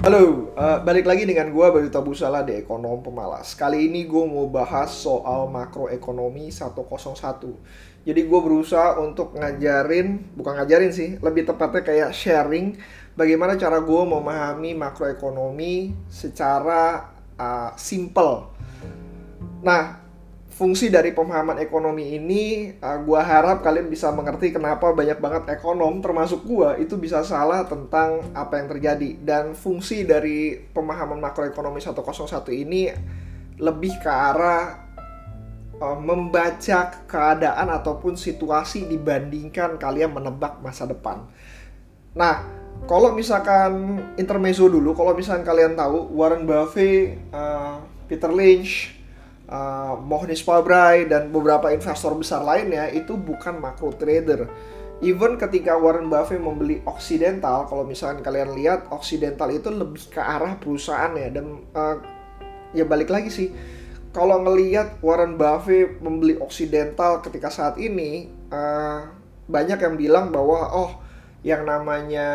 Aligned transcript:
Halo, 0.00 0.48
uh, 0.56 0.80
balik 0.80 1.04
lagi 1.04 1.28
dengan 1.28 1.52
gue 1.52 1.66
Bayu 1.76 1.92
Tabusala 1.92 2.40
di 2.40 2.56
Ekonom 2.56 3.04
Pemalas. 3.04 3.52
Kali 3.52 3.84
ini 3.84 4.08
gue 4.08 4.24
mau 4.24 4.48
bahas 4.48 4.96
soal 4.96 5.52
makroekonomi 5.52 6.48
101 6.48 8.08
Jadi 8.08 8.20
gue 8.24 8.40
berusaha 8.40 8.96
untuk 8.96 9.36
ngajarin, 9.36 10.32
bukan 10.32 10.56
ngajarin 10.56 10.88
sih, 10.88 11.20
lebih 11.20 11.44
tepatnya 11.44 11.84
kayak 11.84 12.10
sharing 12.16 12.80
Bagaimana 13.12 13.60
cara 13.60 13.76
gue 13.84 14.02
memahami 14.08 14.72
makroekonomi 14.72 15.92
secara 16.08 17.12
uh, 17.36 17.76
simple. 17.76 18.56
Nah, 19.60 19.99
fungsi 20.60 20.92
dari 20.92 21.16
pemahaman 21.16 21.56
ekonomi 21.56 22.20
ini 22.20 22.76
uh, 22.84 23.00
gua 23.00 23.24
harap 23.24 23.64
kalian 23.64 23.88
bisa 23.88 24.12
mengerti 24.12 24.52
kenapa 24.52 24.92
banyak 24.92 25.16
banget 25.16 25.56
ekonom 25.56 26.04
termasuk 26.04 26.44
gua 26.44 26.76
itu 26.76 27.00
bisa 27.00 27.24
salah 27.24 27.64
tentang 27.64 28.28
apa 28.36 28.60
yang 28.60 28.68
terjadi 28.68 29.16
dan 29.24 29.56
fungsi 29.56 30.04
dari 30.04 30.60
pemahaman 30.60 31.16
makroekonomi 31.16 31.80
101 31.80 32.04
ini 32.52 32.92
lebih 33.56 34.04
ke 34.04 34.12
arah 34.12 34.84
uh, 35.80 35.96
membaca 35.96 37.08
keadaan 37.08 37.72
ataupun 37.80 38.20
situasi 38.20 38.84
dibandingkan 38.84 39.80
kalian 39.80 40.12
menebak 40.12 40.60
masa 40.60 40.84
depan. 40.84 41.24
Nah, 42.12 42.44
kalau 42.84 43.16
misalkan 43.16 43.96
intermezzo 44.20 44.68
dulu, 44.68 44.92
kalau 44.92 45.16
misalkan 45.16 45.48
kalian 45.48 45.72
tahu 45.72 46.12
Warren 46.12 46.44
Buffett, 46.44 47.16
uh, 47.32 47.80
Peter 48.04 48.28
Lynch, 48.28 48.99
uh, 49.50 49.98
Mohnish 49.98 50.46
Pabrai 50.46 51.04
dan 51.10 51.34
beberapa 51.34 51.74
investor 51.74 52.14
besar 52.14 52.46
lainnya 52.46 52.88
itu 52.88 53.18
bukan 53.18 53.58
macro 53.58 53.92
trader. 53.92 54.46
Even 55.00 55.40
ketika 55.40 55.80
Warren 55.80 56.12
Buffett 56.12 56.40
membeli 56.40 56.84
Occidental, 56.84 57.64
kalau 57.64 57.88
misalkan 57.88 58.20
kalian 58.20 58.52
lihat 58.52 58.88
Occidental 58.92 59.48
itu 59.48 59.72
lebih 59.72 60.12
ke 60.12 60.20
arah 60.20 60.60
perusahaan 60.60 61.12
ya 61.16 61.28
dan 61.32 61.64
uh, 61.72 61.96
ya 62.76 62.84
balik 62.86 63.10
lagi 63.10 63.32
sih 63.32 63.48
kalau 64.10 64.42
ngelihat 64.42 64.98
Warren 65.00 65.38
Buffett 65.38 66.02
membeli 66.02 66.34
Occidental 66.42 67.22
ketika 67.22 67.46
saat 67.50 67.78
ini 67.78 68.30
uh, 68.50 69.06
banyak 69.46 69.78
yang 69.78 69.94
bilang 69.94 70.26
bahwa 70.34 70.66
oh 70.74 70.92
yang 71.46 71.64
namanya 71.64 72.28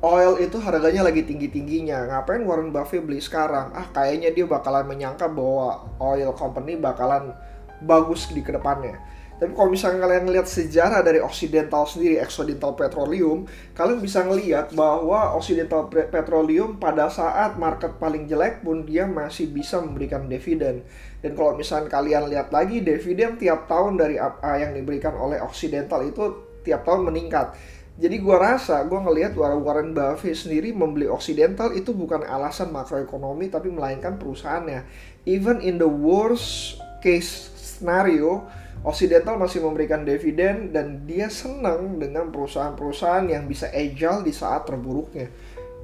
oil 0.00 0.40
itu 0.40 0.56
harganya 0.60 1.04
lagi 1.04 1.24
tinggi-tingginya. 1.24 2.08
Ngapain 2.08 2.44
Warren 2.48 2.72
Buffett 2.72 3.04
beli 3.04 3.20
sekarang? 3.20 3.72
Ah, 3.76 3.88
kayaknya 3.92 4.32
dia 4.32 4.48
bakalan 4.48 4.88
menyangka 4.88 5.28
bahwa 5.28 5.92
oil 6.00 6.32
company 6.32 6.80
bakalan 6.80 7.36
bagus 7.84 8.32
di 8.32 8.40
ke 8.40 8.52
depannya. 8.52 8.96
Tapi 9.40 9.56
kalau 9.56 9.72
misalnya 9.72 10.04
kalian 10.04 10.28
lihat 10.36 10.44
sejarah 10.44 11.00
dari 11.00 11.16
Occidental 11.16 11.88
sendiri, 11.88 12.20
Occidental 12.20 12.76
Petroleum, 12.76 13.48
kalian 13.72 13.96
bisa 14.04 14.20
ngelihat 14.20 14.76
bahwa 14.76 15.32
Occidental 15.32 15.88
Petroleum 15.88 16.76
pada 16.76 17.08
saat 17.08 17.56
market 17.56 17.96
paling 17.96 18.28
jelek 18.28 18.60
pun 18.60 18.84
dia 18.84 19.08
masih 19.08 19.48
bisa 19.48 19.80
memberikan 19.80 20.28
dividen. 20.28 20.84
Dan 21.24 21.32
kalau 21.32 21.56
misalnya 21.56 21.88
kalian 21.88 22.28
lihat 22.28 22.52
lagi, 22.52 22.84
dividen 22.84 23.40
tiap 23.40 23.64
tahun 23.64 23.96
dari 23.96 24.20
apa 24.20 24.60
yang 24.60 24.76
diberikan 24.76 25.16
oleh 25.16 25.40
Occidental 25.40 26.04
itu 26.04 26.52
tiap 26.60 26.84
tahun 26.84 27.08
meningkat 27.08 27.56
jadi 27.98 28.16
gue 28.16 28.36
rasa, 28.36 28.80
gue 28.86 28.96
ngelihat 28.96 29.34
Warren 29.36 29.92
Buffett 29.92 30.38
sendiri 30.38 30.70
membeli 30.70 31.10
Occidental 31.10 31.74
itu 31.74 31.90
bukan 31.90 32.22
alasan 32.24 32.70
makroekonomi, 32.70 33.50
tapi 33.50 33.68
melainkan 33.68 34.16
perusahaannya. 34.16 34.86
Even 35.26 35.58
in 35.60 35.76
the 35.76 35.88
worst 35.88 36.78
case 37.04 37.50
scenario, 37.58 38.46
Occidental 38.80 39.36
masih 39.36 39.60
memberikan 39.60 40.08
dividen 40.08 40.72
dan 40.72 41.04
dia 41.04 41.28
senang 41.28 42.00
dengan 42.00 42.32
perusahaan-perusahaan 42.32 43.28
yang 43.28 43.44
bisa 43.44 43.68
agile 43.68 44.24
di 44.24 44.32
saat 44.32 44.64
terburuknya. 44.64 45.28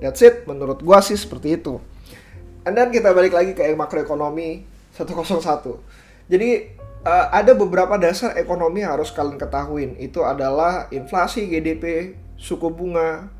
That's 0.00 0.24
it, 0.24 0.48
menurut 0.48 0.80
gue 0.80 0.98
sih 1.04 1.20
seperti 1.20 1.60
itu. 1.60 1.76
And 2.64 2.72
then 2.72 2.88
kita 2.88 3.12
balik 3.12 3.36
lagi 3.36 3.52
ke 3.52 3.68
makroekonomi 3.76 4.64
101. 4.96 6.32
Jadi 6.32 6.48
uh, 7.06 7.26
ada 7.30 7.54
beberapa 7.54 7.94
dasar 7.96 8.34
ekonomi 8.34 8.82
yang 8.82 8.98
harus 8.98 9.14
kalian 9.14 9.38
ketahuin. 9.38 9.94
Itu 10.02 10.26
adalah 10.26 10.90
inflasi, 10.90 11.46
GDP, 11.46 12.18
suku 12.34 12.66
bunga, 12.74 13.30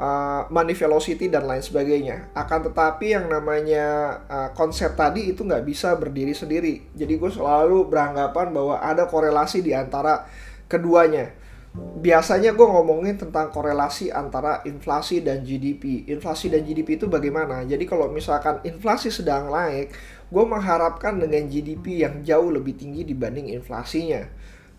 uh, 0.00 0.48
money 0.48 0.72
velocity 0.72 1.28
dan 1.28 1.44
lain 1.44 1.60
sebagainya. 1.60 2.32
Akan 2.32 2.64
tetapi 2.64 3.12
yang 3.12 3.28
namanya 3.28 4.18
uh, 4.28 4.50
konsep 4.56 4.96
tadi 4.96 5.28
itu 5.28 5.44
nggak 5.44 5.64
bisa 5.68 5.92
berdiri 5.96 6.32
sendiri. 6.32 6.88
Jadi 6.96 7.20
gue 7.20 7.30
selalu 7.32 7.88
beranggapan 7.92 8.52
bahwa 8.52 8.80
ada 8.80 9.04
korelasi 9.04 9.60
di 9.60 9.76
antara 9.76 10.24
keduanya. 10.66 11.36
Biasanya 11.76 12.56
gue 12.56 12.64
ngomongin 12.64 13.20
tentang 13.20 13.52
korelasi 13.52 14.08
antara 14.08 14.64
inflasi 14.64 15.20
dan 15.20 15.44
GDP. 15.44 16.08
Inflasi 16.08 16.48
dan 16.48 16.64
GDP 16.64 16.96
itu 16.96 17.04
bagaimana? 17.04 17.68
Jadi 17.68 17.84
kalau 17.84 18.08
misalkan 18.08 18.64
inflasi 18.64 19.12
sedang 19.12 19.52
naik, 19.52 19.92
gue 20.26 20.44
mengharapkan 20.44 21.22
dengan 21.22 21.46
GDP 21.46 22.02
yang 22.02 22.22
jauh 22.26 22.50
lebih 22.50 22.74
tinggi 22.74 23.06
dibanding 23.06 23.54
inflasinya. 23.54 24.26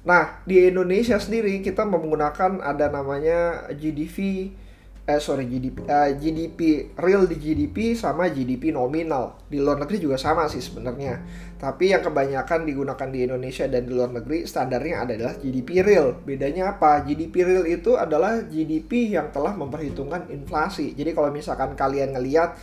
Nah, 0.07 0.43
di 0.47 0.67
Indonesia 0.71 1.19
sendiri 1.19 1.59
kita 1.59 1.83
menggunakan 1.83 2.63
ada 2.63 2.87
namanya 2.87 3.67
GDP 3.75 4.51
eh 5.07 5.23
sorry 5.23 5.47
GDP 5.47 5.87
eh, 5.87 6.19
GDP 6.19 6.59
real 6.99 7.31
di 7.31 7.39
GDP 7.39 7.95
sama 7.95 8.27
GDP 8.27 8.75
nominal. 8.75 9.39
Di 9.47 9.55
luar 9.55 9.79
negeri 9.79 10.03
juga 10.03 10.19
sama 10.19 10.51
sih 10.51 10.59
sebenarnya. 10.59 11.23
Tapi 11.55 11.95
yang 11.95 12.03
kebanyakan 12.03 12.67
digunakan 12.67 13.07
di 13.07 13.23
Indonesia 13.23 13.71
dan 13.71 13.87
di 13.87 13.95
luar 13.95 14.11
negeri 14.11 14.43
standarnya 14.43 15.07
adalah 15.07 15.39
GDP 15.39 15.79
real. 15.79 16.11
Bedanya 16.27 16.75
apa? 16.75 17.07
GDP 17.07 17.47
real 17.47 17.63
itu 17.63 17.95
adalah 17.95 18.43
GDP 18.43 19.15
yang 19.15 19.31
telah 19.31 19.55
memperhitungkan 19.55 20.27
inflasi. 20.27 20.91
Jadi 20.91 21.15
kalau 21.15 21.31
misalkan 21.31 21.71
kalian 21.79 22.11
ngelihat 22.11 22.59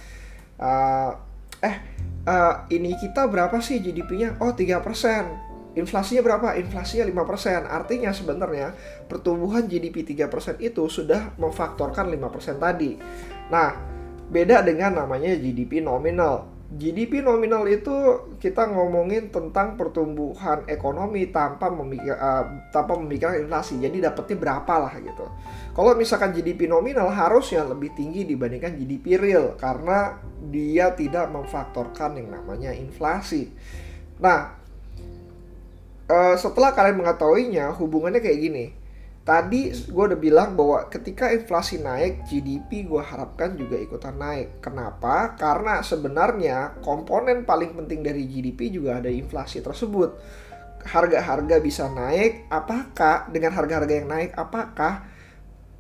uh, 0.61 1.17
eh 1.65 1.77
uh, 2.29 2.69
ini 2.73 2.97
kita 2.97 3.29
berapa 3.29 3.57
sih 3.61 3.81
GDP-nya? 3.81 4.41
Oh 4.41 4.53
3%. 4.53 5.75
Inflasinya 5.75 6.23
berapa? 6.23 6.55
Inflasinya 6.55 7.05
5%. 7.11 7.67
Artinya 7.67 8.11
sebenarnya 8.15 8.73
pertumbuhan 9.11 9.67
GDP 9.67 10.07
3% 10.07 10.63
itu 10.63 10.87
sudah 10.87 11.35
memfaktorkan 11.37 12.09
5% 12.15 12.63
tadi. 12.63 12.95
Nah, 13.51 13.75
beda 14.31 14.63
dengan 14.63 15.03
namanya 15.03 15.35
GDP 15.35 15.83
nominal. 15.83 16.54
GDP 16.65 17.21
nominal 17.21 17.69
itu 17.69 17.93
kita 18.41 18.73
ngomongin 18.73 19.29
tentang 19.29 19.77
pertumbuhan 19.77 20.65
ekonomi 20.65 21.29
tanpa 21.29 21.69
memikir 21.69 22.17
uh, 22.17 22.73
tanpa 22.73 22.97
memikirkan 22.97 23.45
inflasi. 23.45 23.77
Jadi 23.79 24.01
dapetnya 24.01 24.37
berapa 24.41 24.75
lah 24.89 24.95
gitu. 24.97 25.29
Kalau 25.77 25.93
misalkan 25.93 26.33
GDP 26.33 26.65
nominal 26.67 27.13
harusnya 27.13 27.69
lebih 27.69 27.93
tinggi 27.93 28.25
dibandingkan 28.25 28.81
GDP 28.81 29.21
real 29.21 29.47
karena 29.61 30.17
dia 30.49 30.97
tidak 30.97 31.29
memfaktorkan 31.31 32.17
yang 32.17 32.33
namanya 32.33 32.73
inflasi. 32.73 33.53
Nah, 34.19 34.57
uh, 36.09 36.35
setelah 36.41 36.73
kalian 36.73 36.97
mengetahuinya 36.97 37.77
hubungannya 37.77 38.25
kayak 38.25 38.41
gini 38.41 38.84
Tadi 39.25 39.73
gue 39.73 40.05
udah 40.05 40.21
bilang 40.21 40.53
bahwa 40.53 40.85
ketika 40.93 41.33
inflasi 41.33 41.81
naik, 41.81 42.29
GDP 42.29 42.85
gue 42.85 43.01
harapkan 43.01 43.57
juga 43.57 43.81
ikutan 43.81 44.21
naik. 44.21 44.61
Kenapa? 44.61 45.33
Karena 45.41 45.81
sebenarnya 45.81 46.77
komponen 46.85 47.49
paling 47.49 47.73
penting 47.73 48.05
dari 48.05 48.29
GDP 48.29 48.69
juga 48.69 49.01
ada 49.01 49.09
inflasi 49.09 49.65
tersebut. 49.65 50.13
Harga-harga 50.85 51.57
bisa 51.65 51.89
naik, 51.89 52.53
apakah 52.53 53.33
dengan 53.33 53.57
harga-harga 53.57 53.95
yang 53.97 54.13
naik, 54.13 54.37
apakah 54.37 55.09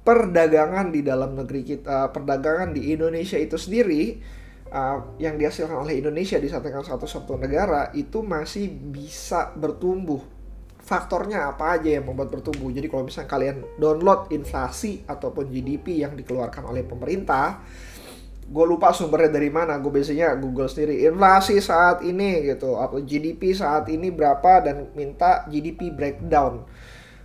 perdagangan 0.08 0.88
di 0.88 1.04
dalam 1.04 1.36
negeri 1.36 1.68
kita, 1.68 2.16
perdagangan 2.16 2.72
di 2.72 2.96
Indonesia 2.96 3.36
itu 3.36 3.60
sendiri 3.60 4.24
uh, 4.72 5.20
yang 5.20 5.36
dihasilkan 5.36 5.84
oleh 5.84 6.00
Indonesia 6.00 6.40
di 6.40 6.48
disatukan 6.48 6.80
satu-satu 6.80 7.36
negara 7.36 7.92
itu 7.92 8.24
masih 8.24 8.72
bisa 8.72 9.52
bertumbuh 9.52 10.33
faktornya 10.84 11.48
apa 11.56 11.80
aja 11.80 11.96
yang 11.96 12.04
membuat 12.04 12.28
bertumbuh. 12.28 12.68
Jadi 12.68 12.86
kalau 12.92 13.08
misalnya 13.08 13.30
kalian 13.32 13.56
download 13.80 14.28
inflasi 14.36 15.00
ataupun 15.08 15.48
GDP 15.48 16.04
yang 16.04 16.12
dikeluarkan 16.12 16.68
oleh 16.68 16.84
pemerintah, 16.84 17.64
gue 18.44 18.64
lupa 18.68 18.92
sumbernya 18.92 19.32
dari 19.32 19.48
mana. 19.48 19.80
Gue 19.80 19.96
biasanya 19.96 20.36
Google 20.36 20.68
sendiri 20.68 21.08
inflasi 21.08 21.56
saat 21.64 22.04
ini 22.04 22.44
gitu 22.44 22.76
atau 22.76 23.00
GDP 23.00 23.56
saat 23.56 23.88
ini 23.88 24.12
berapa 24.12 24.60
dan 24.60 24.92
minta 24.92 25.48
GDP 25.48 25.88
breakdown. 25.88 26.68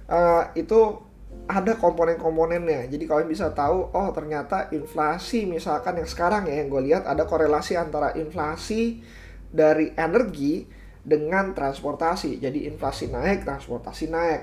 Uh, 0.10 0.48
itu 0.56 1.04
ada 1.46 1.76
komponen-komponennya. 1.76 2.88
Jadi 2.88 3.04
kalian 3.06 3.28
bisa 3.28 3.52
tahu, 3.52 3.92
oh 3.92 4.10
ternyata 4.16 4.72
inflasi 4.72 5.44
misalkan 5.44 6.00
yang 6.00 6.08
sekarang 6.08 6.48
ya 6.48 6.64
yang 6.64 6.72
gue 6.72 6.82
lihat 6.94 7.04
ada 7.06 7.28
korelasi 7.28 7.76
antara 7.76 8.16
inflasi 8.16 9.04
dari 9.52 9.92
energi 10.00 10.79
dengan 11.10 11.58
transportasi. 11.58 12.38
Jadi 12.38 12.70
inflasi 12.70 13.10
naik, 13.10 13.42
transportasi 13.42 14.06
naik. 14.14 14.42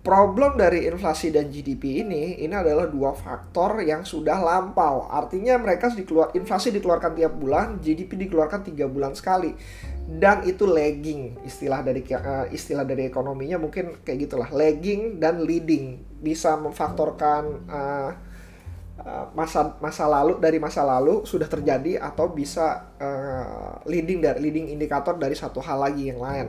Problem 0.00 0.56
dari 0.56 0.88
inflasi 0.88 1.28
dan 1.28 1.52
GDP 1.52 2.00
ini 2.00 2.40
ini 2.40 2.56
adalah 2.56 2.88
dua 2.88 3.12
faktor 3.12 3.84
yang 3.84 4.00
sudah 4.00 4.40
lampau. 4.40 5.04
Artinya 5.04 5.60
mereka 5.60 5.92
dikeluar 5.92 6.32
inflasi 6.32 6.72
dikeluarkan 6.72 7.12
tiap 7.20 7.36
bulan, 7.36 7.84
GDP 7.84 8.16
dikeluarkan 8.26 8.64
tiga 8.64 8.88
bulan 8.88 9.12
sekali. 9.12 9.52
Dan 10.08 10.48
itu 10.48 10.64
lagging 10.64 11.44
istilah 11.44 11.84
dari 11.84 12.00
uh, 12.16 12.48
istilah 12.48 12.88
dari 12.88 13.12
ekonominya 13.12 13.60
mungkin 13.60 14.00
kayak 14.00 14.24
gitulah 14.24 14.48
lagging 14.48 15.20
dan 15.20 15.44
leading 15.44 16.00
bisa 16.24 16.56
memfaktorkan 16.56 17.68
uh, 17.68 18.10
masa 19.32 19.80
masa 19.80 20.04
lalu 20.04 20.36
dari 20.36 20.60
masa 20.60 20.84
lalu 20.84 21.24
sudah 21.24 21.48
terjadi 21.48 21.96
atau 22.02 22.28
bisa 22.28 22.92
uh, 23.00 23.80
leading 23.88 24.20
dari 24.20 24.38
leading 24.44 24.68
indikator 24.68 25.16
dari 25.16 25.32
satu 25.32 25.62
hal 25.64 25.80
lagi 25.80 26.12
yang 26.12 26.20
lain. 26.20 26.48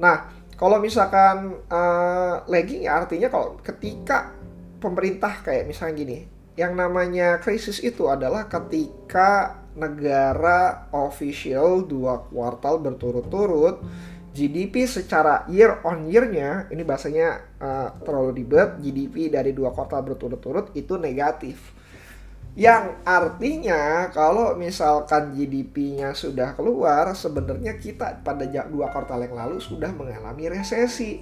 Nah, 0.00 0.30
kalau 0.54 0.80
misalkan 0.80 1.60
uh, 1.68 2.46
lagging 2.48 2.86
ya 2.86 3.04
artinya 3.04 3.28
kalau 3.28 3.58
ketika 3.60 4.32
pemerintah 4.78 5.42
kayak 5.42 5.68
misalnya 5.68 5.94
gini, 5.98 6.18
yang 6.54 6.78
namanya 6.78 7.42
krisis 7.42 7.82
itu 7.82 8.06
adalah 8.06 8.46
ketika 8.46 9.60
negara 9.74 10.86
official 10.94 11.82
dua 11.82 12.22
kuartal 12.30 12.78
berturut-turut 12.78 13.82
GDP 14.34 14.86
secara 14.86 15.46
year 15.50 15.82
on 15.82 16.06
year-nya 16.06 16.70
ini 16.70 16.82
bahasanya 16.86 17.58
uh, 17.58 17.88
terlalu 18.02 18.42
ribet 18.42 18.78
GDP 18.78 19.30
dari 19.30 19.50
dua 19.50 19.74
kuartal 19.74 20.06
berturut-turut 20.06 20.70
itu 20.78 20.94
negatif 20.94 21.73
yang 22.54 23.02
artinya 23.02 24.14
kalau 24.14 24.54
misalkan 24.54 25.34
GDP-nya 25.34 26.14
sudah 26.14 26.54
keluar 26.54 27.10
sebenarnya 27.10 27.82
kita 27.82 28.22
pada 28.22 28.46
dua 28.70 28.94
kuartal 28.94 29.26
yang 29.26 29.34
lalu 29.34 29.58
sudah 29.58 29.90
mengalami 29.90 30.54
resesi. 30.54 31.18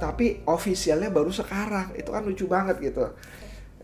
Tapi 0.00 0.40
ofisialnya 0.48 1.12
baru 1.12 1.28
sekarang. 1.28 1.92
Itu 1.92 2.16
kan 2.16 2.24
lucu 2.24 2.48
banget 2.48 2.80
gitu. 2.80 3.12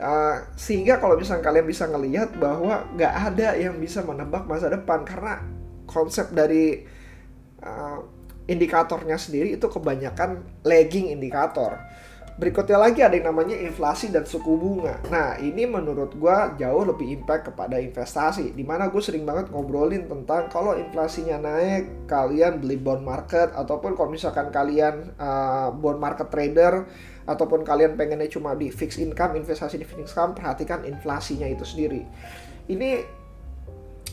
Uh, 0.00 0.41
sehingga 0.56 0.97
kalau 0.97 1.21
misalnya 1.21 1.45
kalian 1.45 1.69
bisa 1.69 1.85
ngelihat 1.85 2.33
bahwa 2.41 2.87
nggak 2.97 3.15
ada 3.29 3.49
yang 3.61 3.77
bisa 3.77 4.00
menebak 4.00 4.49
masa 4.49 4.73
depan. 4.73 5.05
Karena 5.05 5.45
konsep 5.85 6.33
dari 6.33 6.81
uh, 7.61 8.00
indikatornya 8.49 9.21
sendiri 9.21 9.53
itu 9.53 9.69
kebanyakan 9.69 10.49
lagging 10.65 11.12
indikator. 11.12 11.77
Berikutnya 12.38 12.79
lagi 12.79 13.02
ada 13.02 13.19
yang 13.19 13.35
namanya 13.35 13.58
inflasi 13.58 14.14
dan 14.14 14.23
suku 14.23 14.55
bunga. 14.55 15.02
Nah 15.11 15.43
ini 15.43 15.67
menurut 15.67 16.14
gue 16.14 16.37
jauh 16.62 16.87
lebih 16.87 17.11
impact 17.19 17.50
kepada 17.50 17.82
investasi. 17.82 18.55
Di 18.55 18.62
mana 18.62 18.87
gue 18.87 19.02
sering 19.02 19.26
banget 19.26 19.50
ngobrolin 19.50 20.06
tentang 20.06 20.46
kalau 20.46 20.79
inflasinya 20.79 21.43
naik, 21.43 22.06
kalian 22.06 22.62
beli 22.62 22.79
bond 22.79 23.02
market 23.02 23.50
ataupun 23.58 23.99
kalau 23.99 24.14
misalkan 24.14 24.55
kalian 24.55 25.19
uh, 25.19 25.75
bond 25.75 25.99
market 25.99 26.31
trader 26.31 26.87
ataupun 27.26 27.67
kalian 27.67 27.99
pengennya 27.99 28.31
cuma 28.31 28.55
di 28.55 28.70
fixed 28.70 29.02
income 29.02 29.35
investasi 29.35 29.75
di 29.75 29.85
fixed 29.85 30.06
income 30.06 30.32
perhatikan 30.38 30.87
inflasinya 30.87 31.44
itu 31.44 31.61
sendiri 31.61 32.06
ini 32.73 33.05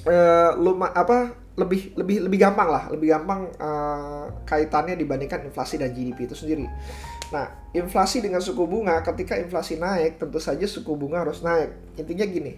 uh, 0.03 0.51
luma 0.59 0.91
apa 0.91 1.31
lebih 1.55 1.95
lebih 1.95 2.27
lebih 2.27 2.39
gampang 2.43 2.67
lah 2.67 2.83
lebih 2.91 3.15
gampang 3.15 3.47
uh, 3.63 4.27
kaitannya 4.43 4.99
dibandingkan 4.99 5.47
inflasi 5.47 5.79
dan 5.79 5.95
GDP 5.95 6.27
itu 6.27 6.35
sendiri 6.35 6.67
nah 7.33 7.49
inflasi 7.73 8.21
dengan 8.21 8.43
suku 8.43 8.65
bunga 8.69 9.01
ketika 9.01 9.39
inflasi 9.39 9.81
naik 9.81 10.21
tentu 10.21 10.37
saja 10.37 10.65
suku 10.65 10.93
bunga 10.93 11.25
harus 11.25 11.41
naik 11.41 11.73
intinya 11.97 12.25
gini 12.27 12.53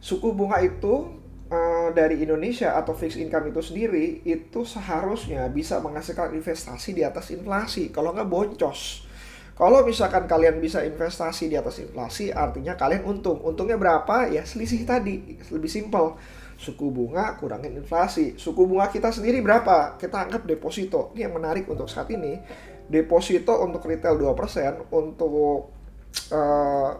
suku 0.00 0.32
bunga 0.32 0.60
itu 0.64 1.08
uh, 1.52 1.88
dari 1.92 2.24
Indonesia 2.24 2.76
atau 2.78 2.96
fixed 2.96 3.20
income 3.20 3.52
itu 3.52 3.60
sendiri 3.60 4.24
itu 4.24 4.60
seharusnya 4.64 5.48
bisa 5.52 5.78
menghasilkan 5.84 6.32
investasi 6.32 6.96
di 6.96 7.02
atas 7.04 7.28
inflasi 7.34 7.92
kalau 7.92 8.16
nggak 8.16 8.28
boncos 8.28 9.06
kalau 9.56 9.80
misalkan 9.88 10.28
kalian 10.28 10.60
bisa 10.60 10.84
investasi 10.84 11.48
di 11.48 11.56
atas 11.56 11.80
inflasi, 11.80 12.28
artinya 12.28 12.76
kalian 12.76 13.08
untung. 13.08 13.40
Untungnya 13.40 13.80
berapa? 13.80 14.28
Ya 14.28 14.44
selisih 14.44 14.84
tadi, 14.84 15.40
lebih 15.48 15.72
simpel. 15.72 16.20
Suku 16.60 16.92
bunga 16.92 17.40
kurangin 17.40 17.72
inflasi. 17.72 18.36
Suku 18.36 18.68
bunga 18.68 18.92
kita 18.92 19.08
sendiri 19.08 19.40
berapa? 19.40 19.96
Kita 19.96 20.28
anggap 20.28 20.44
deposito. 20.44 21.08
Ini 21.16 21.28
yang 21.28 21.40
menarik 21.40 21.64
untuk 21.72 21.88
saat 21.88 22.12
ini. 22.12 22.36
Deposito 22.86 23.58
untuk 23.62 23.82
retail 23.86 24.14
2%, 24.14 24.94
untuk 24.94 25.74
uh, 26.30 26.90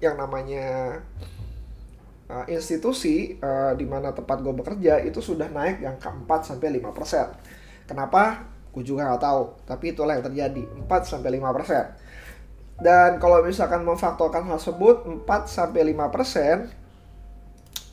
yang 0.00 0.16
namanya 0.16 0.98
uh, 2.28 2.44
institusi 2.48 3.36
uh, 3.40 3.72
di 3.76 3.84
mana 3.84 4.12
tempat 4.12 4.40
gue 4.40 4.52
bekerja 4.52 5.00
itu 5.04 5.20
sudah 5.20 5.48
naik 5.52 5.84
yang 5.84 5.96
ke 6.00 6.08
4 6.08 6.26
sampai 6.42 6.80
5%. 6.80 7.88
Kenapa? 7.88 8.48
Gue 8.72 8.82
juga 8.82 9.06
nggak 9.06 9.22
tahu, 9.22 9.42
tapi 9.68 9.94
itulah 9.94 10.18
yang 10.18 10.24
terjadi 10.26 10.62
4 10.88 10.90
sampai 11.06 11.38
5%. 11.38 12.82
Dan 12.82 13.22
kalau 13.22 13.38
misalkan 13.46 13.86
memfaktorkan 13.86 14.50
hal 14.50 14.58
tersebut 14.58 15.06
4 15.06 15.46
sampai 15.46 15.94
5 15.94 16.10
persen, 16.10 16.66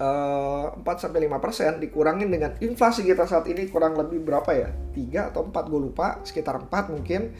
4 0.01 0.81
sampai 0.97 1.29
5 1.29 1.37
persen 1.37 1.71
dikurangin 1.77 2.33
dengan 2.33 2.57
inflasi 2.57 3.05
kita 3.05 3.29
saat 3.29 3.45
ini 3.45 3.69
kurang 3.69 3.93
lebih 3.93 4.25
berapa 4.25 4.49
ya? 4.49 4.69
3 4.97 5.29
atau 5.29 5.45
4 5.45 5.71
gue 5.71 5.81
lupa, 5.91 6.17
sekitar 6.25 6.57
4 6.57 6.93
mungkin. 6.93 7.31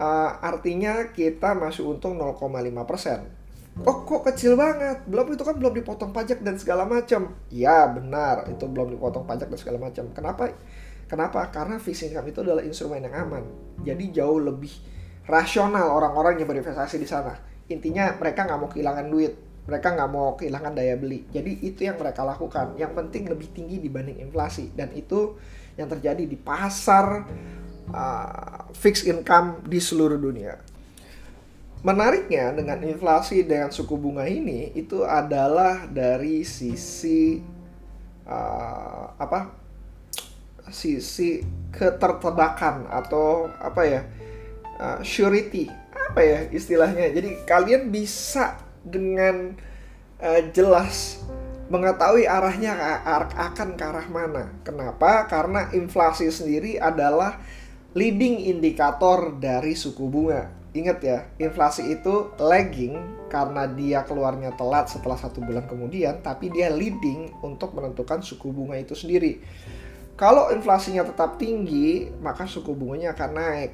Uh, 0.00 0.32
artinya 0.40 1.12
kita 1.12 1.52
masih 1.54 1.84
untung 1.86 2.16
0,5 2.16 2.40
persen. 2.88 3.20
Oh 3.86 4.02
kok 4.02 4.26
kecil 4.26 4.58
banget? 4.58 5.06
Belum 5.06 5.30
itu 5.30 5.40
kan 5.46 5.54
belum 5.54 5.72
dipotong 5.72 6.10
pajak 6.10 6.42
dan 6.42 6.58
segala 6.58 6.84
macam. 6.84 7.32
Ya 7.48 7.86
benar, 7.86 8.50
itu 8.50 8.66
belum 8.66 8.92
dipotong 8.98 9.24
pajak 9.24 9.46
dan 9.46 9.58
segala 9.60 9.78
macam. 9.78 10.10
Kenapa? 10.10 10.50
Kenapa? 11.06 11.48
Karena 11.48 11.78
fixed 11.78 12.10
income 12.10 12.28
itu 12.28 12.38
adalah 12.42 12.62
instrumen 12.66 13.02
yang 13.06 13.14
aman. 13.14 13.44
Jadi 13.86 14.10
jauh 14.10 14.42
lebih 14.42 14.72
rasional 15.30 15.94
orang-orang 15.94 16.42
yang 16.42 16.48
berinvestasi 16.50 16.98
di 16.98 17.08
sana. 17.08 17.34
Intinya 17.70 18.14
mereka 18.18 18.44
nggak 18.44 18.58
mau 18.58 18.68
kehilangan 18.68 19.06
duit, 19.06 19.32
mereka 19.68 19.92
nggak 19.92 20.10
mau 20.10 20.34
kehilangan 20.36 20.72
daya 20.72 20.96
beli. 20.96 21.28
Jadi 21.30 21.64
itu 21.64 21.84
yang 21.84 22.00
mereka 22.00 22.24
lakukan. 22.24 22.74
Yang 22.80 22.92
penting 22.96 23.22
lebih 23.28 23.48
tinggi 23.52 23.76
dibanding 23.78 24.18
inflasi 24.24 24.72
dan 24.72 24.90
itu 24.96 25.36
yang 25.76 25.88
terjadi 25.88 26.24
di 26.24 26.36
pasar 26.36 27.24
uh, 27.92 28.60
fixed 28.76 29.06
income 29.06 29.64
di 29.64 29.78
seluruh 29.78 30.18
dunia. 30.18 30.58
Menariknya 31.80 32.52
dengan 32.52 32.76
inflasi 32.84 33.40
dengan 33.40 33.72
suku 33.72 33.96
bunga 33.96 34.28
ini 34.28 34.76
itu 34.76 35.00
adalah 35.00 35.88
dari 35.88 36.44
sisi 36.44 37.40
uh, 38.28 39.16
apa? 39.16 39.60
sisi 40.70 41.42
ketertebakan 41.74 42.86
atau 42.86 43.50
apa 43.58 43.82
ya? 43.82 44.02
uh, 44.80 45.00
surety 45.04 45.68
apa 46.10 46.20
ya 46.24 46.40
istilahnya 46.50 47.12
jadi 47.12 47.30
kalian 47.46 47.92
bisa 47.92 48.58
dengan 48.84 49.56
uh, 50.20 50.42
jelas 50.52 51.20
mengetahui 51.70 52.26
arahnya 52.26 52.74
akan 53.38 53.78
ke 53.78 53.84
arah 53.86 54.08
mana 54.10 54.50
kenapa 54.66 55.30
karena 55.30 55.70
inflasi 55.70 56.26
sendiri 56.26 56.82
adalah 56.82 57.38
leading 57.94 58.42
indikator 58.50 59.38
dari 59.38 59.78
suku 59.78 60.02
bunga 60.10 60.50
ingat 60.74 60.98
ya 61.02 61.18
inflasi 61.38 61.94
itu 61.94 62.34
lagging 62.42 62.98
karena 63.30 63.70
dia 63.70 64.02
keluarnya 64.02 64.54
telat 64.58 64.90
setelah 64.90 65.18
satu 65.18 65.42
bulan 65.42 65.70
kemudian 65.70 66.18
tapi 66.22 66.50
dia 66.50 66.74
leading 66.74 67.30
untuk 67.42 67.70
menentukan 67.74 68.18
suku 68.22 68.50
bunga 68.50 68.74
itu 68.74 68.98
sendiri 68.98 69.38
kalau 70.18 70.50
inflasinya 70.50 71.06
tetap 71.06 71.38
tinggi 71.38 72.10
maka 72.18 72.50
suku 72.50 72.74
bunganya 72.74 73.14
akan 73.14 73.30
naik 73.30 73.72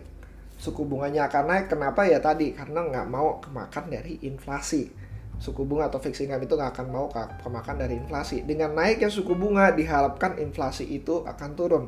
suku 0.57 0.88
bunganya 0.88 1.28
akan 1.28 1.45
naik. 1.52 1.66
Kenapa 1.69 2.09
ya 2.09 2.19
tadi? 2.19 2.57
Karena 2.57 2.85
nggak 2.85 3.07
mau 3.09 3.38
kemakan 3.45 3.92
dari 3.92 4.25
inflasi. 4.25 4.88
Suku 5.37 5.69
bunga 5.69 5.93
atau 5.93 6.00
fixed 6.00 6.25
income 6.25 6.49
itu 6.49 6.57
nggak 6.57 6.73
akan 6.73 6.87
mau 6.88 7.07
kemakan 7.12 7.76
dari 7.76 8.00
inflasi. 8.00 8.43
Dengan 8.43 8.73
naiknya 8.73 9.12
suku 9.12 9.37
bunga 9.37 9.73
diharapkan 9.73 10.40
inflasi 10.40 10.88
itu 10.88 11.23
akan 11.28 11.50
turun. 11.52 11.85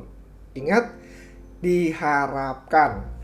Ingat, 0.53 0.93
diharapkan. 1.59 3.19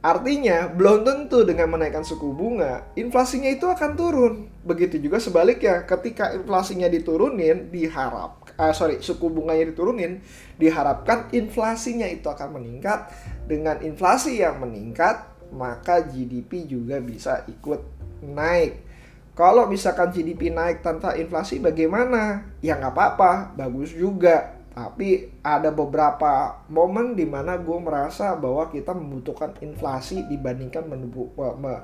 Artinya, 0.00 0.72
belum 0.72 1.04
tentu 1.04 1.44
dengan 1.44 1.76
menaikkan 1.76 2.00
suku 2.00 2.32
bunga, 2.32 2.88
inflasinya 2.96 3.52
itu 3.52 3.68
akan 3.68 4.00
turun. 4.00 4.48
Begitu 4.64 4.96
juga 4.96 5.20
sebaliknya, 5.20 5.84
ketika 5.84 6.32
inflasinya 6.32 6.88
diturunin, 6.88 7.68
diharap, 7.68 8.48
uh, 8.56 8.72
sorry, 8.72 9.04
suku 9.04 9.28
bunganya 9.28 9.68
diturunin, 9.68 10.24
diharapkan 10.56 11.28
inflasinya 11.36 12.08
itu 12.08 12.32
akan 12.32 12.56
meningkat. 12.56 13.12
Dengan 13.44 13.76
inflasi 13.84 14.40
yang 14.40 14.64
meningkat, 14.64 15.20
maka 15.52 16.00
GDP 16.08 16.64
juga 16.64 16.96
bisa 17.04 17.44
ikut 17.44 17.84
naik. 18.24 18.89
Kalau 19.38 19.70
misalkan 19.70 20.10
GDP 20.10 20.50
naik 20.50 20.82
tanpa 20.82 21.14
inflasi 21.16 21.62
bagaimana? 21.62 22.50
Ya 22.60 22.76
nggak 22.76 22.92
apa-apa, 22.92 23.54
bagus 23.54 23.94
juga. 23.94 24.58
Tapi 24.70 25.30
ada 25.42 25.74
beberapa 25.74 26.62
momen 26.70 27.18
di 27.18 27.26
mana 27.26 27.58
gue 27.58 27.78
merasa 27.82 28.38
bahwa 28.38 28.70
kita 28.70 28.94
membutuhkan 28.94 29.58
inflasi 29.60 30.24
dibandingkan 30.30 30.86
menubu, 30.86 31.30
me, 31.58 31.82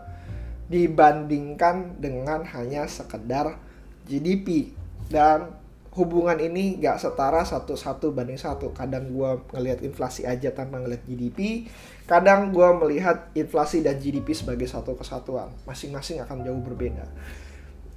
dibandingkan 0.71 1.99
dengan 1.99 2.47
hanya 2.47 2.87
sekedar 2.87 3.59
GDP 4.07 4.71
dan 5.11 5.51
hubungan 5.97 6.37
ini 6.37 6.77
gak 6.77 7.01
setara 7.01 7.43
satu-satu 7.43 8.13
banding 8.13 8.37
satu. 8.37 8.71
Kadang 8.77 9.09
gue 9.09 9.31
ngelihat 9.57 9.81
inflasi 9.81 10.29
aja 10.29 10.53
tanpa 10.53 10.79
ngelihat 10.79 11.03
GDP 11.09 11.67
kadang 12.07 12.55
gue 12.55 12.69
melihat 12.87 13.35
inflasi 13.35 13.83
dan 13.83 13.99
GDP 13.99 14.31
sebagai 14.31 14.71
satu 14.71 14.95
kesatuan. 14.95 15.51
Masing-masing 15.67 16.23
akan 16.23 16.47
jauh 16.47 16.63
berbeda. 16.63 17.03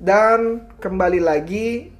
Dan 0.01 0.65
kembali 0.81 1.21
lagi 1.21 1.93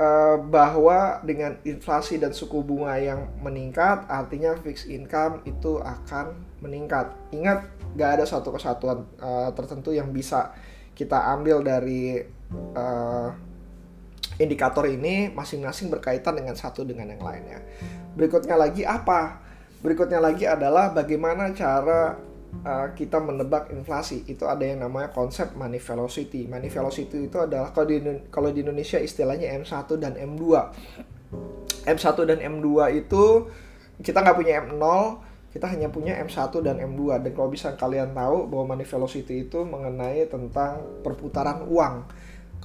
uh, 0.00 0.40
bahwa 0.40 1.20
dengan 1.20 1.60
inflasi 1.68 2.16
dan 2.16 2.32
suku 2.32 2.64
bunga 2.64 2.96
yang 2.96 3.28
meningkat, 3.44 4.08
artinya 4.08 4.56
fixed 4.56 4.88
income 4.88 5.44
itu 5.44 5.76
akan 5.76 6.32
meningkat. 6.64 7.12
Ingat, 7.36 7.68
gak 8.00 8.20
ada 8.20 8.24
satu 8.24 8.56
kesatuan 8.56 9.04
uh, 9.20 9.52
tertentu 9.52 9.92
yang 9.92 10.08
bisa 10.08 10.56
kita 10.96 11.36
ambil 11.36 11.60
dari 11.60 12.24
uh, 12.72 13.28
indikator 14.36 14.84
ini 14.84 15.32
masing-masing 15.32 15.88
berkaitan 15.88 16.36
dengan 16.36 16.52
satu 16.52 16.84
dengan 16.84 17.08
yang 17.08 17.22
lainnya. 17.24 17.60
Berikutnya 18.12 18.56
lagi 18.56 18.84
apa? 18.84 19.40
Berikutnya 19.80 20.20
lagi 20.20 20.44
adalah 20.44 20.92
bagaimana 20.92 21.52
cara 21.56 22.16
uh, 22.64 22.88
kita 22.92 23.16
menebak 23.20 23.72
inflasi. 23.72 24.24
Itu 24.28 24.44
ada 24.48 24.64
yang 24.64 24.84
namanya 24.84 25.12
konsep 25.12 25.56
money 25.56 25.80
velocity. 25.80 26.44
Money 26.48 26.68
velocity 26.68 27.28
itu 27.28 27.38
adalah 27.40 27.72
kalau 27.72 27.88
di 27.88 27.96
kalau 28.28 28.52
di 28.52 28.60
Indonesia 28.60 29.00
istilahnya 29.00 29.56
M1 29.56 29.88
dan 29.96 30.12
M2. 30.16 30.44
M1 31.86 32.16
dan 32.28 32.38
M2 32.42 32.68
itu 32.98 33.24
kita 34.02 34.20
nggak 34.20 34.36
punya 34.36 34.60
M0, 34.68 34.84
kita 35.56 35.66
hanya 35.72 35.88
punya 35.88 36.12
M1 36.20 36.52
dan 36.60 36.76
M2 36.76 37.24
dan 37.24 37.30
kalau 37.32 37.48
bisa 37.48 37.72
kalian 37.80 38.12
tahu 38.12 38.44
bahwa 38.52 38.76
money 38.76 38.84
velocity 38.84 39.48
itu 39.48 39.64
mengenai 39.64 40.28
tentang 40.28 40.84
perputaran 41.00 41.64
uang 41.64 42.04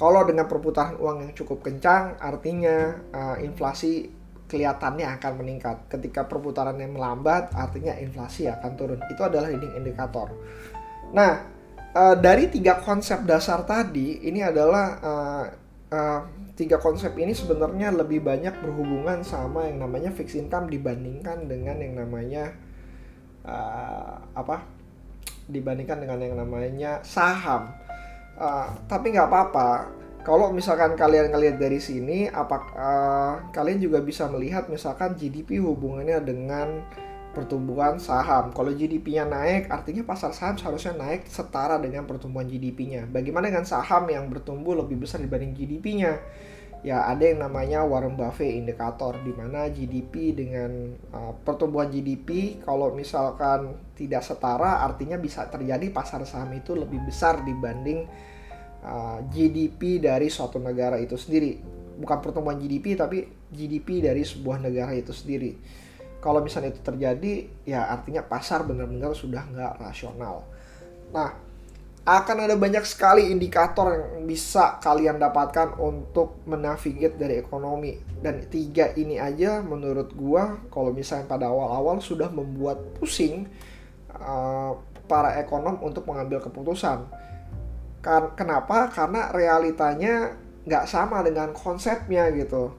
kalau 0.02 0.26
dengan 0.26 0.50
perputaran 0.50 0.98
uang 0.98 1.30
yang 1.30 1.34
cukup 1.38 1.62
kencang 1.62 2.18
artinya 2.18 2.98
uh, 3.14 3.38
inflasi 3.38 4.10
kelihatannya 4.50 5.06
akan 5.22 5.34
meningkat. 5.38 5.78
Ketika 5.88 6.26
perputarannya 6.26 6.90
melambat 6.90 7.54
artinya 7.54 7.94
inflasi 8.02 8.50
akan 8.50 8.72
turun. 8.74 9.00
Itu 9.14 9.22
adalah 9.22 9.54
leading 9.54 9.78
indikator 9.78 10.34
nah 11.12 11.44
uh, 11.92 12.16
dari 12.16 12.48
tiga 12.48 12.80
konsep 12.80 13.28
dasar 13.28 13.68
tadi 13.68 14.24
ini 14.24 14.40
adalah 14.40 14.86
uh, 15.04 15.46
uh, 15.92 16.22
tiga 16.56 16.80
konsep 16.80 17.16
ini 17.20 17.36
sebenarnya 17.36 17.92
lebih 17.92 18.24
banyak 18.24 18.64
berhubungan 18.64 19.24
sama 19.28 19.68
yang 19.68 19.84
namanya 19.84 20.12
fixed 20.16 20.40
income 20.40 20.72
dibandingkan 20.72 21.48
dengan 21.48 21.78
yang 21.80 21.94
namanya 22.00 22.56
uh, 23.44 24.24
apa? 24.36 24.64
Dibandingkan 25.52 26.00
dengan 26.00 26.20
yang 26.24 26.36
namanya 26.40 27.04
saham. 27.04 27.76
Uh, 28.42 28.74
tapi 28.90 29.14
nggak 29.14 29.30
apa-apa. 29.30 29.70
Kalau 30.26 30.50
misalkan 30.50 30.98
kalian 30.98 31.30
ngelihat 31.30 31.62
dari 31.62 31.78
sini, 31.78 32.26
apa 32.26 32.58
uh, 32.74 33.34
kalian 33.54 33.78
juga 33.78 34.02
bisa 34.02 34.26
melihat 34.30 34.66
misalkan 34.70 35.14
GDP 35.14 35.62
hubungannya 35.62 36.18
dengan 36.26 36.82
pertumbuhan 37.38 38.02
saham. 38.02 38.50
Kalau 38.50 38.74
GDP-nya 38.74 39.30
naik, 39.30 39.70
artinya 39.70 40.04
pasar 40.04 40.34
saham 40.34 40.58
seharusnya 40.58 40.98
naik 40.98 41.30
setara 41.30 41.78
dengan 41.78 42.10
pertumbuhan 42.10 42.50
GDP-nya. 42.50 43.06
Bagaimana 43.08 43.54
dengan 43.54 43.66
saham 43.66 44.10
yang 44.10 44.26
bertumbuh 44.28 44.74
lebih 44.74 45.06
besar 45.06 45.22
dibanding 45.22 45.54
GDP-nya? 45.54 46.18
ya 46.82 47.06
ada 47.06 47.22
yang 47.30 47.46
namanya 47.46 47.86
Warren 47.86 48.18
Buffett 48.18 48.58
indikator 48.58 49.22
di 49.22 49.30
mana 49.38 49.70
GDP 49.70 50.34
dengan 50.34 50.98
uh, 51.14 51.34
pertumbuhan 51.46 51.94
GDP 51.94 52.58
kalau 52.66 52.90
misalkan 52.98 53.78
tidak 53.94 54.26
setara 54.26 54.82
artinya 54.82 55.22
bisa 55.22 55.46
terjadi 55.46 55.94
pasar 55.94 56.26
saham 56.26 56.50
itu 56.58 56.74
lebih 56.74 57.06
besar 57.06 57.46
dibanding 57.46 58.10
uh, 58.82 59.20
GDP 59.30 60.02
dari 60.02 60.28
suatu 60.28 60.58
negara 60.58 60.98
itu 60.98 61.16
sendiri. 61.16 61.62
Bukan 62.02 62.18
pertumbuhan 62.20 62.58
GDP 62.58 62.98
tapi 62.98 63.30
GDP 63.54 64.02
dari 64.02 64.26
sebuah 64.26 64.62
negara 64.62 64.92
itu 64.98 65.14
sendiri. 65.14 65.58
Kalau 66.22 66.42
misalnya 66.42 66.74
itu 66.74 66.82
terjadi 66.86 67.50
ya 67.66 67.90
artinya 67.90 68.22
pasar 68.22 68.66
benar-benar 68.66 69.14
sudah 69.18 69.42
nggak 69.50 69.74
rasional. 69.82 70.46
Nah 71.14 71.52
akan 72.02 72.50
ada 72.50 72.58
banyak 72.58 72.82
sekali 72.82 73.30
indikator 73.30 73.94
yang 73.94 74.26
bisa 74.26 74.82
kalian 74.82 75.22
dapatkan 75.22 75.78
untuk 75.78 76.42
menavigate 76.50 77.14
dari 77.14 77.38
ekonomi. 77.38 77.94
Dan 78.18 78.42
tiga 78.50 78.90
ini 78.98 79.22
aja 79.22 79.62
menurut 79.62 80.10
gua 80.18 80.58
kalau 80.74 80.90
misalnya 80.90 81.30
pada 81.30 81.50
awal-awal 81.54 82.02
sudah 82.02 82.34
membuat 82.34 82.82
pusing 82.98 83.46
uh, 84.18 84.74
para 85.06 85.38
ekonom 85.38 85.78
untuk 85.86 86.10
mengambil 86.10 86.42
keputusan 86.42 87.06
kan 88.02 88.34
kenapa? 88.34 88.90
Karena 88.90 89.30
realitanya 89.30 90.34
nggak 90.66 90.86
sama 90.90 91.22
dengan 91.26 91.54
konsepnya 91.54 92.30
gitu. 92.34 92.74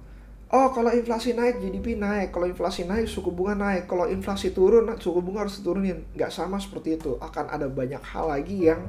Oh 0.52 0.69
kalau 0.69 0.93
inflasi 0.93 1.33
naik 1.33 1.64
GDP 1.64 1.97
naik. 1.97 2.35
Kalau 2.35 2.45
inflasi 2.45 2.85
naik 2.85 3.09
suku 3.09 3.33
bunga 3.33 3.57
naik. 3.57 3.88
Kalau 3.88 4.05
inflasi 4.11 4.52
turun 4.52 4.93
suku 5.00 5.25
bunga 5.25 5.49
harus 5.49 5.62
turunin 5.64 6.05
nggak 6.12 6.29
sama 6.29 6.61
seperti 6.61 7.00
itu. 7.00 7.17
Akan 7.23 7.49
ada 7.49 7.67
banyak 7.71 8.02
hal 8.02 8.29
lagi 8.29 8.69
yang 8.69 8.83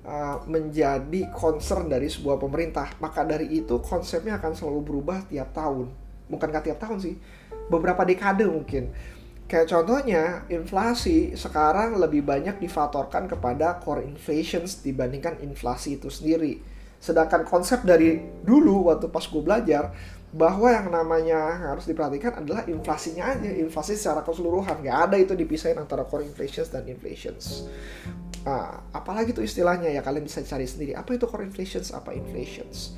Uh, 0.00 0.40
menjadi 0.48 1.28
concern 1.36 1.84
dari 1.84 2.08
sebuah 2.08 2.40
pemerintah. 2.40 2.88
Maka 3.04 3.20
dari 3.20 3.52
itu 3.52 3.84
konsepnya 3.84 4.40
akan 4.40 4.56
selalu 4.56 4.80
berubah 4.80 5.28
tiap 5.28 5.52
tahun. 5.52 5.92
Bukan 6.24 6.48
tiap 6.56 6.80
tahun 6.80 7.04
sih, 7.04 7.20
beberapa 7.68 8.00
dekade 8.08 8.48
mungkin. 8.48 8.88
Kayak 9.50 9.66
contohnya, 9.66 10.46
inflasi 10.46 11.34
sekarang 11.34 11.98
lebih 11.98 12.22
banyak 12.22 12.62
difaktorkan 12.62 13.26
kepada 13.26 13.82
core 13.82 14.06
inflation 14.06 14.62
dibandingkan 14.62 15.42
inflasi 15.42 15.98
itu 15.98 16.06
sendiri. 16.06 16.62
Sedangkan 17.02 17.42
konsep 17.42 17.82
dari 17.82 18.22
dulu 18.46 18.86
waktu 18.86 19.10
pas 19.10 19.26
gue 19.26 19.42
belajar, 19.42 19.90
bahwa 20.30 20.70
yang 20.70 20.94
namanya 20.94 21.66
harus 21.74 21.90
diperhatikan 21.90 22.46
adalah 22.46 22.62
inflasinya 22.70 23.34
aja, 23.34 23.50
inflasi 23.50 23.98
secara 23.98 24.22
keseluruhan. 24.22 24.86
Gak 24.86 24.98
ada 25.10 25.18
itu 25.18 25.34
dipisahin 25.34 25.82
antara 25.82 26.06
core 26.06 26.30
inflation 26.30 26.62
dan 26.70 26.86
inflations 26.86 27.66
uh, 28.46 28.74
apalagi 28.94 29.36
itu 29.36 29.42
istilahnya 29.44 29.92
ya 29.92 30.00
kalian 30.00 30.24
bisa 30.24 30.40
cari 30.44 30.64
sendiri 30.64 30.96
apa 30.96 31.16
itu 31.16 31.26
core 31.28 31.44
inflations 31.44 31.92
apa 31.92 32.14
inflations 32.16 32.96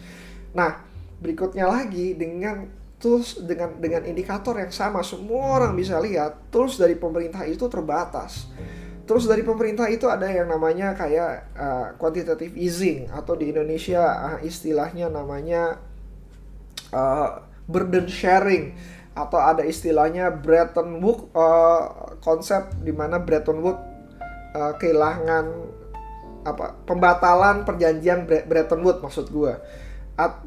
nah 0.53 0.83
berikutnya 1.23 1.67
lagi 1.67 2.15
dengan 2.19 2.67
tools 3.03 3.43
dengan 3.43 3.75
dengan 3.83 4.07
indikator 4.07 4.55
yang 4.55 4.71
sama. 4.71 5.03
Semua 5.03 5.59
orang 5.59 5.75
bisa 5.75 5.99
lihat 5.99 6.49
tools 6.55 6.79
dari 6.79 6.95
pemerintah 6.95 7.43
itu 7.43 7.67
terbatas. 7.67 8.47
Terus 9.03 9.27
dari 9.27 9.43
pemerintah 9.43 9.91
itu 9.91 10.07
ada 10.07 10.31
yang 10.31 10.47
namanya 10.47 10.95
kayak 10.95 11.51
uh, 11.59 11.87
quantitative 11.99 12.55
easing 12.55 13.11
atau 13.11 13.35
di 13.35 13.51
Indonesia 13.51 13.99
uh, 13.99 14.39
istilahnya 14.47 15.11
namanya 15.11 15.83
uh, 16.95 17.43
burden 17.67 18.07
sharing 18.07 18.79
atau 19.13 19.43
ada 19.43 19.67
istilahnya 19.67 20.31
Bretton 20.31 21.03
Woods 21.03 21.29
uh, 21.35 22.17
konsep 22.23 22.73
di 22.81 22.95
mana 22.95 23.21
Bretton 23.21 23.61
Woods 23.61 23.83
uh, 24.55 24.73
kehilangan 24.79 25.45
apa 26.43 26.75
pembatalan 26.87 27.63
perjanjian 27.67 28.25
Bretton 28.25 28.81
Woods 28.87 29.03
maksud 29.03 29.29
gue. 29.29 29.53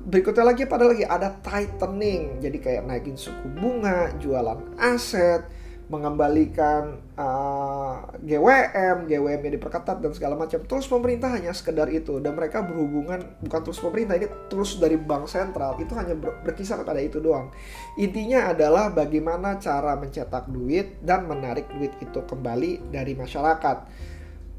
Berikutnya 0.05 0.45
lagi 0.45 0.69
pada 0.69 0.85
lagi 0.85 1.01
ada 1.01 1.33
tightening, 1.41 2.37
jadi 2.37 2.57
kayak 2.61 2.83
naikin 2.85 3.17
suku 3.17 3.49
bunga, 3.57 4.13
jualan 4.21 4.77
aset, 4.77 5.41
mengembalikan 5.85 6.97
uh, 7.13 8.09
GWM, 8.17 9.05
GWM 9.05 9.41
yang 9.45 9.53
diperketat 9.57 10.01
dan 10.01 10.11
segala 10.17 10.33
macam. 10.33 10.57
Terus 10.65 10.89
pemerintah 10.89 11.29
hanya 11.37 11.53
sekedar 11.53 11.85
itu 11.93 12.17
dan 12.17 12.33
mereka 12.33 12.65
berhubungan 12.65 13.21
bukan 13.45 13.59
terus 13.61 13.77
pemerintah 13.77 14.17
ini 14.17 14.27
terus 14.49 14.81
dari 14.81 14.97
bank 14.97 15.29
sentral 15.29 15.77
itu 15.77 15.93
hanya 15.93 16.17
ber, 16.17 16.41
berkisar 16.41 16.81
pada 16.81 16.97
itu 16.97 17.21
doang. 17.21 17.53
Intinya 18.01 18.49
adalah 18.49 18.89
bagaimana 18.89 19.61
cara 19.61 19.93
mencetak 19.93 20.49
duit 20.49 21.05
dan 21.05 21.29
menarik 21.29 21.69
duit 21.77 21.93
itu 22.01 22.19
kembali 22.25 22.89
dari 22.89 23.13
masyarakat. 23.13 23.77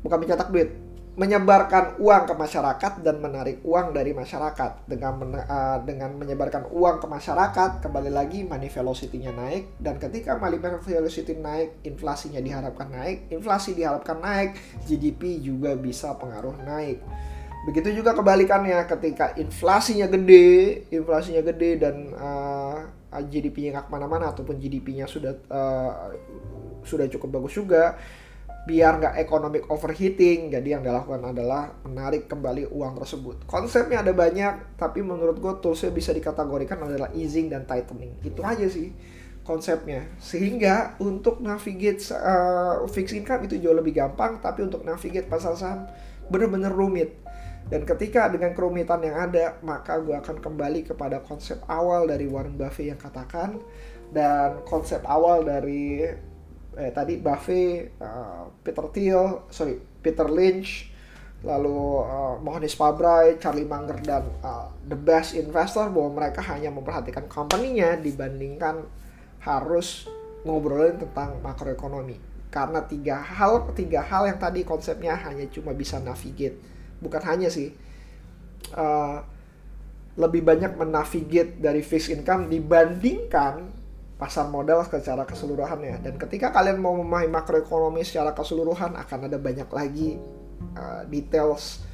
Bukan 0.07 0.19
mencetak 0.23 0.55
duit, 0.55 0.86
menyebarkan 1.17 1.97
uang 1.97 2.29
ke 2.29 2.35
masyarakat 2.37 2.93
dan 3.01 3.17
menarik 3.25 3.65
uang 3.65 3.97
dari 3.97 4.13
masyarakat. 4.13 4.85
Dengan 4.85 5.13
men 5.17 5.33
uh, 5.33 5.81
dengan 5.81 6.13
menyebarkan 6.13 6.69
uang 6.69 7.01
ke 7.01 7.09
masyarakat 7.09 7.81
kembali 7.81 8.13
lagi 8.13 8.45
money 8.45 8.69
velocity-nya 8.69 9.33
naik. 9.33 9.81
Dan 9.81 9.97
ketika 9.97 10.37
money 10.37 10.61
velocity 10.61 11.33
naik 11.41 11.81
inflasinya 11.89 12.39
diharapkan 12.45 12.93
naik 12.93 13.33
inflasi 13.33 13.73
diharapkan 13.73 14.21
naik 14.21 14.61
GDP 14.85 15.41
juga 15.41 15.73
bisa 15.73 16.13
pengaruh 16.21 16.53
naik. 16.61 17.01
Begitu 17.65 17.99
juga 17.99 18.13
kebalikannya 18.13 18.85
ketika 18.85 19.33
inflasinya 19.41 20.07
gede 20.13 20.85
inflasinya 20.93 21.43
gede 21.43 21.81
dan 21.81 22.13
uh, 22.13 22.79
eh, 23.17 23.25
GDP-nya 23.25 23.81
nggak 23.81 23.87
ke 23.89 23.91
mana-mana 23.91 24.37
ataupun 24.37 24.61
GDP-nya 24.61 25.09
sudah 25.09 25.33
uh, 25.49 26.13
sudah 26.85 27.09
cukup 27.09 27.41
bagus 27.41 27.57
juga 27.57 27.97
biar 28.67 28.99
nggak 28.99 29.15
economic 29.23 29.63
overheating. 29.71 30.51
Jadi 30.51 30.75
yang 30.75 30.83
dilakukan 30.83 31.23
adalah 31.23 31.71
menarik 31.87 32.27
kembali 32.27 32.69
uang 32.75 32.99
tersebut. 32.99 33.47
Konsepnya 33.47 34.03
ada 34.03 34.11
banyak 34.11 34.75
tapi 34.75 35.01
menurut 35.07 35.39
gue 35.39 35.53
toolsnya 35.63 35.95
bisa 35.95 36.11
dikategorikan 36.11 36.83
adalah 36.83 37.15
easing 37.15 37.47
dan 37.47 37.63
tightening. 37.65 38.19
Itu 38.27 38.43
aja 38.43 38.67
sih 38.67 38.91
konsepnya. 39.47 40.11
Sehingga 40.19 40.99
untuk 40.99 41.39
navigate 41.39 42.03
uh, 42.11 42.83
fixed 42.91 43.15
income 43.15 43.47
itu 43.47 43.63
jauh 43.63 43.79
lebih 43.79 43.95
gampang 43.95 44.43
tapi 44.43 44.67
untuk 44.67 44.83
navigate 44.83 45.31
pasar 45.31 45.55
saham 45.55 45.87
bener-bener 46.27 46.75
rumit. 46.75 47.23
Dan 47.67 47.83
ketika 47.83 48.31
dengan 48.31 48.55
kerumitan 48.55 49.03
yang 49.03 49.31
ada 49.31 49.59
maka 49.63 49.99
gue 50.03 50.15
akan 50.15 50.43
kembali 50.43 50.87
kepada 50.91 51.23
konsep 51.23 51.63
awal 51.71 52.11
dari 52.11 52.27
Warren 52.27 52.59
Buffett 52.59 52.95
yang 52.95 52.99
katakan 52.99 53.59
dan 54.15 54.63
konsep 54.67 55.03
awal 55.03 55.43
dari 55.43 56.07
eh 56.77 56.93
tadi 56.93 57.17
Buffett, 57.17 57.97
uh, 57.99 58.53
Peter 58.61 58.87
Thiel, 58.93 59.49
sorry 59.49 59.81
Peter 60.05 60.29
Lynch, 60.29 60.93
lalu 61.41 62.05
uh, 62.05 62.37
Mohanis 62.41 62.77
Pabrai, 62.77 63.41
Charlie 63.41 63.65
Munger 63.65 63.97
dan 64.05 64.25
uh, 64.45 64.69
the 64.85 64.97
best 64.97 65.33
investor 65.33 65.89
bahwa 65.89 66.23
mereka 66.23 66.45
hanya 66.53 66.69
memperhatikan 66.69 67.29
company-nya 67.33 67.97
dibandingkan 67.97 68.85
harus 69.41 70.05
ngobrolin 70.45 71.01
tentang 71.01 71.41
makroekonomi. 71.41 72.21
Karena 72.53 72.85
tiga 72.85 73.21
hal 73.21 73.73
tiga 73.77 74.01
hal 74.05 74.29
yang 74.31 74.39
tadi 74.41 74.65
konsepnya 74.65 75.17
hanya 75.17 75.45
cuma 75.53 75.77
bisa 75.77 76.01
navigate. 76.01 76.57
Bukan 77.01 77.23
hanya 77.25 77.53
sih 77.53 77.73
uh, 78.73 79.21
lebih 80.17 80.41
banyak 80.41 80.81
menavigate 80.81 81.61
dari 81.61 81.85
fixed 81.85 82.09
income 82.09 82.49
dibandingkan 82.49 83.69
pasar 84.17 84.49
modal 84.49 84.81
secara 84.89 85.29
keseluruhannya 85.29 86.01
dan 86.01 86.17
ketika 86.17 86.49
kalian 86.49 86.81
mau 86.81 86.97
memahami 86.97 87.29
makroekonomi 87.29 88.01
secara 88.01 88.33
keseluruhan 88.33 88.97
akan 88.97 89.29
ada 89.29 89.37
banyak 89.37 89.69
lagi 89.69 90.17
uh, 90.73 91.05
details 91.05 91.85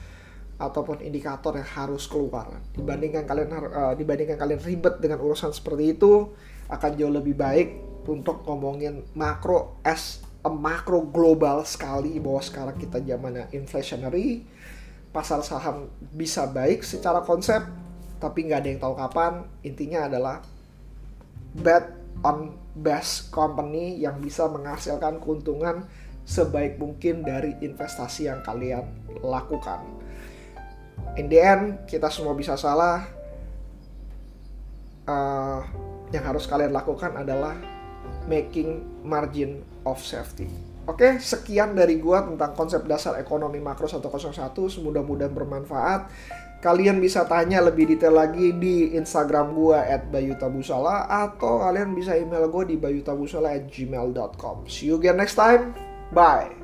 ataupun 0.55 1.02
indikator 1.02 1.59
yang 1.59 1.67
harus 1.67 2.07
keluar. 2.07 2.62
Dibandingkan 2.71 3.26
kalian 3.26 3.49
uh, 3.50 3.95
dibandingkan 3.99 4.38
kalian 4.38 4.62
ribet 4.62 5.02
dengan 5.02 5.19
urusan 5.19 5.50
seperti 5.50 5.99
itu 5.99 6.31
akan 6.71 6.91
jauh 6.95 7.11
lebih 7.11 7.35
baik 7.35 7.83
untuk 8.07 8.47
ngomongin 8.47 9.02
makro 9.19 9.83
as 9.83 10.23
a 10.47 10.50
makro 10.50 11.02
global 11.11 11.67
sekali 11.67 12.23
bahwa 12.23 12.43
sekarang 12.43 12.76
kita 12.79 13.02
zamannya 13.02 13.50
inflationary 13.50 14.47
pasar 15.11 15.43
saham 15.43 15.91
bisa 16.14 16.47
baik 16.47 16.87
secara 16.87 17.23
konsep 17.26 17.62
tapi 18.23 18.47
nggak 18.47 18.59
ada 18.62 18.69
yang 18.71 18.81
tahu 18.81 18.95
kapan. 18.95 19.33
Intinya 19.67 20.07
adalah 20.07 20.47
bet 21.59 22.01
on 22.21 22.54
best 22.76 23.33
company 23.33 23.97
yang 24.00 24.21
bisa 24.21 24.45
menghasilkan 24.49 25.19
keuntungan 25.19 25.88
sebaik 26.23 26.78
mungkin 26.78 27.26
dari 27.26 27.59
investasi 27.64 28.31
yang 28.31 28.45
kalian 28.47 28.87
lakukan 29.25 29.83
in 31.19 31.26
the 31.26 31.40
end 31.40 31.83
kita 31.88 32.07
semua 32.12 32.37
bisa 32.37 32.54
salah 32.54 33.02
uh, 35.09 35.61
yang 36.14 36.25
harus 36.25 36.47
kalian 36.47 36.71
lakukan 36.71 37.16
adalah 37.16 37.59
making 38.28 38.87
margin 39.02 39.66
of 39.83 39.99
safety 39.99 40.47
Oke, 40.83 41.23
sekian 41.23 41.78
dari 41.78 42.02
gua 42.02 42.26
tentang 42.26 42.59
konsep 42.59 42.83
dasar 42.90 43.14
ekonomi 43.23 43.62
makro 43.62 43.87
101. 43.87 44.50
Semoga-mudahan 44.50 45.31
bermanfaat. 45.31 46.11
Kalian 46.62 47.02
bisa 47.02 47.26
tanya 47.26 47.59
lebih 47.59 47.90
detail 47.90 48.14
lagi 48.14 48.54
di 48.54 48.95
Instagram 48.95 49.50
gue 49.50 49.75
at 49.75 50.07
bayutabusala 50.14 51.11
atau 51.11 51.59
kalian 51.59 51.90
bisa 51.90 52.14
email 52.14 52.47
gue 52.47 52.71
di 52.71 52.76
bayutabusala 52.78 53.50
at 53.59 53.66
gmail.com. 53.66 54.71
See 54.71 54.95
you 54.95 55.02
again 55.02 55.19
next 55.19 55.35
time. 55.35 55.75
Bye. 56.14 56.62